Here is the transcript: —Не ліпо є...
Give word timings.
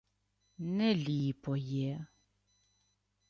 —Не 0.57 0.95
ліпо 0.95 1.55
є... 1.57 2.05